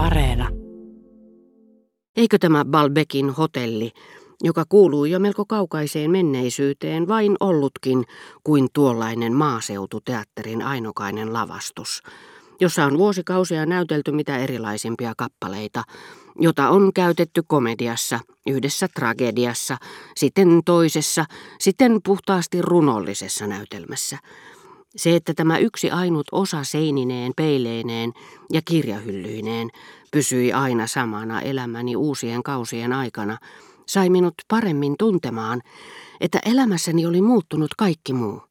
[0.00, 0.48] Areena.
[2.16, 3.90] Eikö tämä Balbekin hotelli,
[4.42, 8.04] joka kuuluu jo melko kaukaiseen menneisyyteen, vain ollutkin
[8.44, 12.02] kuin tuollainen maaseututeatterin ainokainen lavastus,
[12.60, 15.82] jossa on vuosikausia näytelty mitä erilaisimpia kappaleita,
[16.38, 19.76] jota on käytetty komediassa, yhdessä tragediassa,
[20.16, 21.24] sitten toisessa,
[21.58, 24.18] sitten puhtaasti runollisessa näytelmässä–
[24.96, 28.12] se, että tämä yksi ainut osa seinineen, peileineen
[28.52, 29.70] ja kirjahyllyineen
[30.10, 33.38] pysyi aina samana elämäni uusien kausien aikana,
[33.86, 35.62] sai minut paremmin tuntemaan,
[36.20, 38.42] että elämässäni oli muuttunut kaikki muu.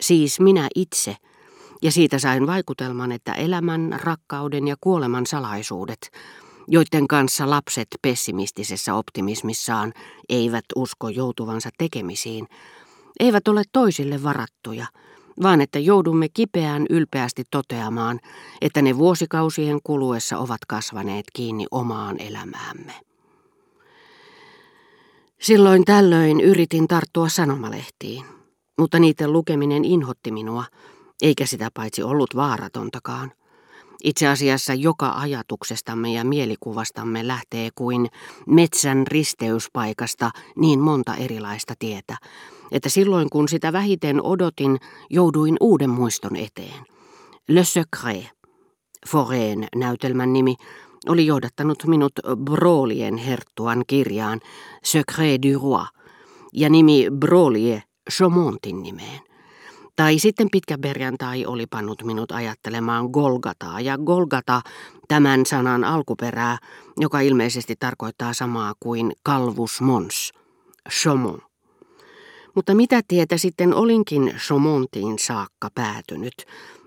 [0.00, 1.16] Siis minä itse,
[1.82, 6.10] ja siitä sain vaikutelman, että elämän, rakkauden ja kuoleman salaisuudet,
[6.68, 9.92] joiden kanssa lapset pessimistisessä optimismissaan
[10.28, 12.48] eivät usko joutuvansa tekemisiin,
[13.20, 14.86] eivät ole toisille varattuja–
[15.42, 18.20] vaan että joudumme kipeään ylpeästi toteamaan,
[18.60, 22.92] että ne vuosikausien kuluessa ovat kasvaneet kiinni omaan elämäämme.
[25.40, 28.24] Silloin tällöin yritin tarttua sanomalehtiin,
[28.78, 30.64] mutta niiden lukeminen inhotti minua,
[31.22, 33.32] eikä sitä paitsi ollut vaaratontakaan.
[34.04, 38.06] Itse asiassa joka ajatuksestamme ja mielikuvastamme lähtee kuin
[38.46, 42.16] metsän risteyspaikasta niin monta erilaista tietä,
[42.72, 44.78] että silloin kun sitä vähiten odotin,
[45.10, 46.84] jouduin uuden muiston eteen.
[47.48, 48.26] Le Secret,
[49.08, 50.56] Foreen näytelmän nimi,
[51.08, 52.12] oli johdattanut minut
[52.44, 54.40] Brolien herttuan kirjaan
[54.84, 55.84] Secret du Roi
[56.52, 59.27] ja nimi Brolie Chaumontin nimeen.
[59.98, 64.60] Tai sitten pitkä perjantai oli pannut minut ajattelemaan Golgataa ja Golgata
[65.08, 66.58] tämän sanan alkuperää,
[66.96, 70.32] joka ilmeisesti tarkoittaa samaa kuin Calvus Mons,
[70.90, 71.42] Chaumont.
[72.54, 76.34] Mutta mitä tietä sitten olinkin Somontiin saakka päätynyt?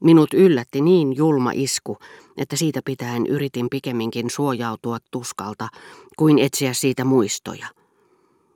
[0.00, 1.98] Minut yllätti niin julma isku,
[2.36, 5.68] että siitä pitäen yritin pikemminkin suojautua tuskalta
[6.16, 7.66] kuin etsiä siitä muistoja.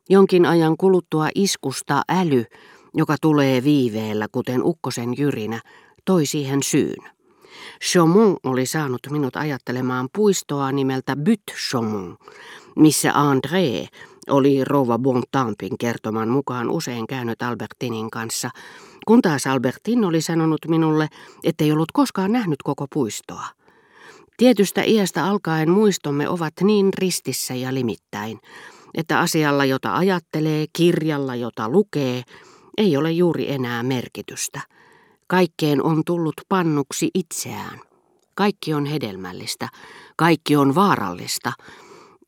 [0.08, 2.44] Jonkin ajan kuluttua iskusta äly,
[2.96, 5.60] joka tulee viiveellä, kuten ukkosen jyrinä,
[6.04, 7.10] toi siihen syyn.
[7.84, 12.20] Chaumont oli saanut minut ajattelemaan puistoa nimeltä Byt Chaumont,
[12.76, 13.88] missä André
[14.30, 18.50] oli rouva Bontampin kertoman mukaan usein käynyt Albertinin kanssa,
[19.06, 21.08] kun taas Albertin oli sanonut minulle,
[21.44, 23.44] ettei ollut koskaan nähnyt koko puistoa.
[24.36, 28.38] Tietystä iästä alkaen muistomme ovat niin ristissä ja limittäin,
[28.94, 32.22] että asialla, jota ajattelee, kirjalla, jota lukee,
[32.78, 34.60] ei ole juuri enää merkitystä.
[35.26, 37.80] Kaikkeen on tullut pannuksi itseään.
[38.34, 39.68] Kaikki on hedelmällistä,
[40.16, 41.52] kaikki on vaarallista,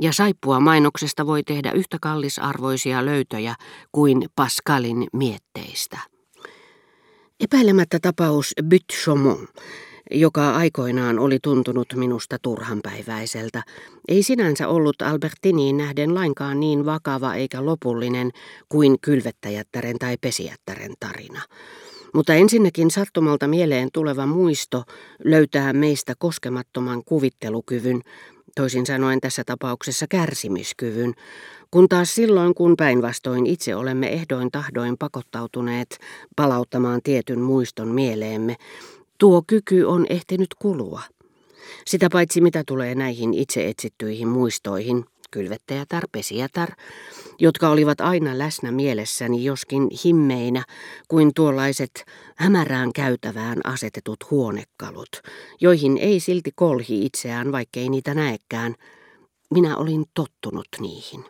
[0.02, 3.54] ja saippua mainoksesta voi tehdä yhtä kallisarvoisia löytöjä
[3.92, 5.98] kuin Pascalin mietteistä.
[7.40, 9.60] Epäilemättä tapaus Byt-Chaumont,
[10.10, 13.62] joka aikoinaan oli tuntunut minusta turhanpäiväiseltä,
[14.08, 18.30] ei sinänsä ollut Albertiniin nähden lainkaan niin vakava eikä lopullinen
[18.68, 21.42] kuin kylvettäjättären tai pesijättären tarina.
[22.14, 24.84] Mutta ensinnäkin sattumalta mieleen tuleva muisto
[25.24, 28.02] löytää meistä koskemattoman kuvittelukyvyn,
[28.56, 31.14] toisin sanoen tässä tapauksessa kärsimyskyvyn,
[31.70, 35.98] kun taas silloin, kun päinvastoin itse olemme ehdoin tahdoin pakottautuneet
[36.36, 38.56] palauttamaan tietyn muiston mieleemme,
[39.18, 41.02] tuo kyky on ehtinyt kulua.
[41.86, 46.68] Sitä paitsi mitä tulee näihin itse etsittyihin muistoihin, kylvettäjätar, pesijätar,
[47.38, 50.64] jotka olivat aina läsnä mielessäni joskin himmeinä
[51.08, 52.04] kuin tuollaiset
[52.36, 55.22] hämärään käytävään asetetut huonekalut,
[55.60, 58.74] joihin ei silti kolhi itseään, vaikkei niitä näekään.
[59.54, 61.24] Minä olin tottunut niihin.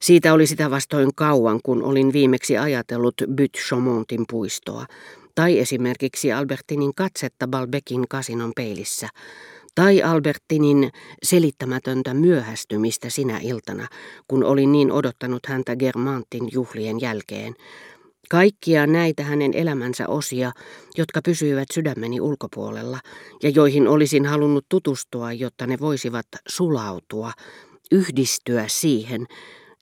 [0.00, 4.86] Siitä oli sitä vastoin kauan, kun olin viimeksi ajatellut Byt Chaumontin puistoa,
[5.34, 9.08] tai esimerkiksi Albertinin katsetta Balbekin kasinon peilissä,
[9.74, 10.90] tai Albertinin
[11.22, 13.88] selittämätöntä myöhästymistä sinä iltana,
[14.28, 17.54] kun olin niin odottanut häntä Germantin juhlien jälkeen.
[18.30, 20.52] Kaikkia näitä hänen elämänsä osia,
[20.98, 22.98] jotka pysyivät sydämeni ulkopuolella
[23.42, 27.32] ja joihin olisin halunnut tutustua, jotta ne voisivat sulautua,
[27.92, 29.26] yhdistyä siihen,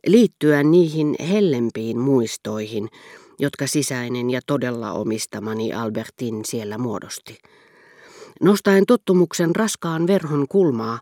[0.06, 2.88] liittyä niihin hellempiin muistoihin,
[3.38, 7.38] jotka sisäinen ja todella omistamani Albertin siellä muodosti.
[8.40, 11.00] Nostaen tottumuksen raskaan verhon kulmaa,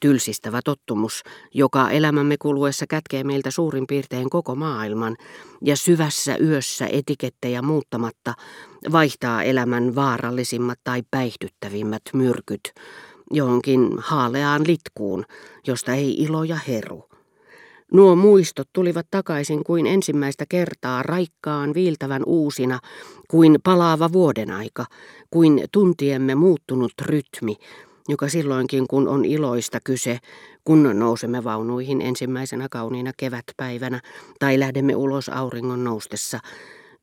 [0.00, 1.22] tylsistävä tottumus,
[1.54, 5.16] joka elämämme kuluessa kätkee meiltä suurin piirtein koko maailman,
[5.62, 8.34] ja syvässä yössä etikettejä muuttamatta
[8.92, 12.72] vaihtaa elämän vaarallisimmat tai päihdyttävimmät myrkyt
[13.30, 15.24] johonkin haaleaan litkuun,
[15.66, 17.08] josta ei ilo ja heru.
[17.94, 22.80] Nuo muistot tulivat takaisin kuin ensimmäistä kertaa raikkaan viiltävän uusina,
[23.30, 24.84] kuin palaava vuodenaika,
[25.30, 27.56] kuin tuntiemme muuttunut rytmi,
[28.08, 30.18] joka silloinkin kun on iloista kyse,
[30.64, 34.00] kun nousemme vaunuihin ensimmäisenä kauniina kevätpäivänä
[34.38, 36.38] tai lähdemme ulos auringon noustessa,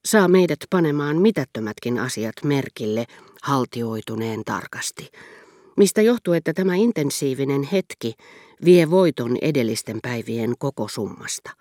[0.05, 3.05] saa meidät panemaan mitättömätkin asiat merkille
[3.43, 5.11] haltioituneen tarkasti.
[5.81, 8.13] Mistä johtuu, että tämä intensiivinen hetki
[8.65, 11.51] vie voiton edellisten päivien koko summasta.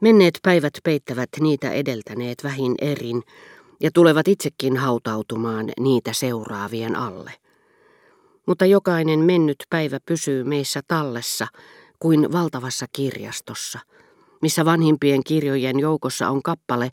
[0.00, 3.22] Menneet päivät peittävät niitä edeltäneet vähin erin
[3.80, 7.32] ja tulevat itsekin hautautumaan niitä seuraavien alle.
[8.46, 11.46] Mutta jokainen mennyt päivä pysyy meissä tallessa
[11.98, 13.78] kuin valtavassa kirjastossa,
[14.42, 16.90] missä vanhimpien kirjojen joukossa on kappale,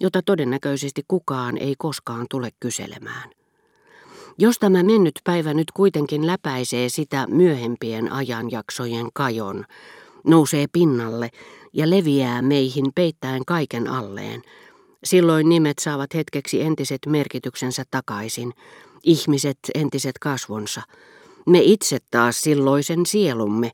[0.00, 3.30] jota todennäköisesti kukaan ei koskaan tule kyselemään.
[4.38, 9.64] Jos tämä mennyt päivä nyt kuitenkin läpäisee sitä myöhempien ajanjaksojen kajon,
[10.26, 11.30] nousee pinnalle
[11.72, 14.42] ja leviää meihin peittäen kaiken alleen,
[15.04, 18.52] silloin nimet saavat hetkeksi entiset merkityksensä takaisin,
[19.02, 20.82] ihmiset entiset kasvonsa,
[21.46, 23.70] me itse taas silloisen sielumme,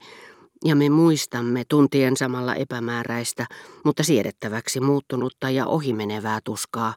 [0.64, 3.46] ja me muistamme tuntien samalla epämääräistä,
[3.84, 6.94] mutta siedettäväksi muuttunutta ja ohimenevää tuskaa,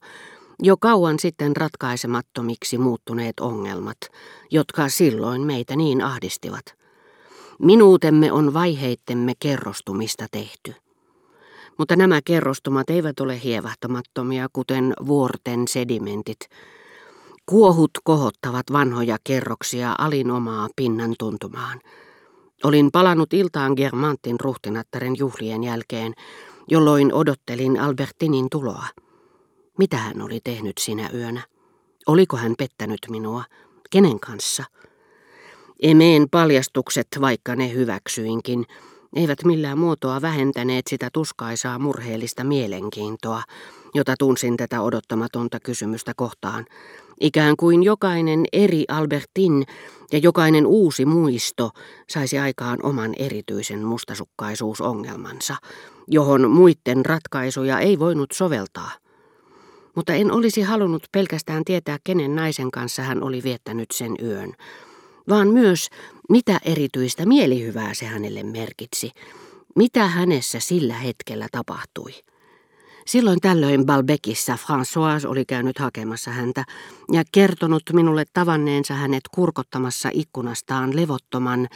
[0.63, 3.97] jo kauan sitten ratkaisemattomiksi muuttuneet ongelmat,
[4.51, 6.75] jotka silloin meitä niin ahdistivat.
[7.59, 10.73] Minuutemme on vaiheittemme kerrostumista tehty.
[11.77, 16.39] Mutta nämä kerrostumat eivät ole hievahtamattomia, kuten vuorten sedimentit.
[17.45, 21.81] Kuohut kohottavat vanhoja kerroksia alinomaa pinnan tuntumaan.
[22.63, 26.13] Olin palannut iltaan Germantin ruhtinattaren juhlien jälkeen,
[26.67, 28.85] jolloin odottelin Albertinin tuloa.
[29.77, 31.41] Mitä hän oli tehnyt sinä yönä?
[32.07, 33.43] Oliko hän pettänyt minua?
[33.89, 34.63] Kenen kanssa?
[35.81, 38.65] Emeen paljastukset, vaikka ne hyväksyinkin,
[39.15, 43.43] eivät millään muotoa vähentäneet sitä tuskaisaa murheellista mielenkiintoa,
[43.93, 46.65] jota tunsin tätä odottamatonta kysymystä kohtaan.
[47.21, 49.65] Ikään kuin jokainen eri Albertin
[50.11, 51.69] ja jokainen uusi muisto
[52.09, 55.55] saisi aikaan oman erityisen mustasukkaisuusongelmansa,
[56.07, 59.04] johon muiden ratkaisuja ei voinut soveltaa.
[59.95, 64.53] Mutta en olisi halunnut pelkästään tietää, kenen naisen kanssa hän oli viettänyt sen yön,
[65.29, 65.89] vaan myös,
[66.29, 69.11] mitä erityistä mielihyvää se hänelle merkitsi,
[69.75, 72.11] mitä hänessä sillä hetkellä tapahtui.
[73.05, 76.63] Silloin tällöin Balbekissa François oli käynyt hakemassa häntä
[77.11, 81.67] ja kertonut minulle tavanneensa hänet kurkottamassa ikkunastaan levottoman,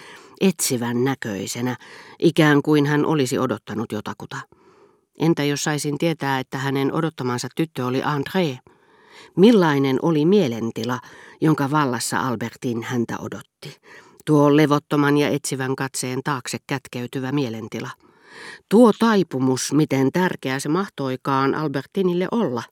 [0.41, 1.75] etsivän näköisenä,
[2.19, 4.37] ikään kuin hän olisi odottanut jotakuta.
[5.19, 8.57] Entä jos saisin tietää, että hänen odottamansa tyttö oli André?
[9.37, 10.99] Millainen oli mielentila,
[11.41, 13.77] jonka vallassa Albertin häntä odotti?
[14.25, 17.89] Tuo levottoman ja etsivän katseen taakse kätkeytyvä mielentila.
[18.69, 22.63] Tuo taipumus, miten tärkeä se mahtoikaan Albertinille olla.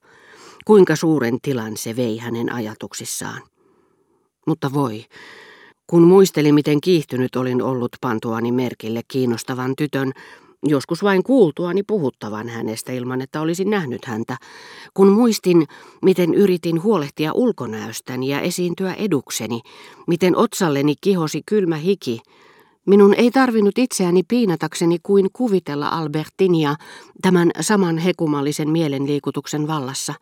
[0.66, 3.42] Kuinka suuren tilan se vei hänen ajatuksissaan.
[4.48, 5.06] Mutta voi,
[5.88, 10.12] kun muistelin, miten kiihtynyt olin ollut pantuani merkille kiinnostavan tytön,
[10.63, 14.38] joskus vain kuultuani puhuttavan hänestä ilman, että olisin nähnyt häntä,
[14.94, 15.68] kun muistin,
[16.01, 19.62] miten yritin huolehtia ulkonäöstäni ja esiintyä edukseni,
[20.07, 22.21] miten otsalleni kihosi kylmä hiki,
[22.88, 26.75] Minun ei tarvinnut itseäni piinatakseni kuin kuvitella Albertinia
[27.21, 30.13] tämän saman hekumallisen mielenliikutuksen vallassa.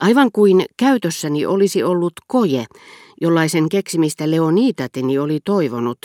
[0.00, 2.66] Aivan kuin käytössäni olisi ollut koje,
[3.20, 5.98] jollaisen keksimistä Leonitatini oli toivonut,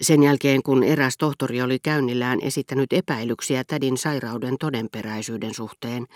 [0.00, 6.06] sen jälkeen kun eräs tohtori oli käynnillään esittänyt epäilyksiä tädin sairauden todenperäisyyden suhteen.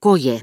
[0.00, 0.40] Koje,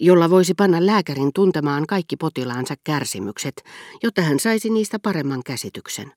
[0.00, 3.64] jolla voisi panna lääkärin tuntemaan kaikki potilaansa kärsimykset,
[4.02, 6.12] jotta hän saisi niistä paremman käsityksen.